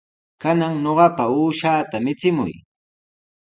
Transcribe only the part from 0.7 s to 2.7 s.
ñuqapa uushaata michimuy.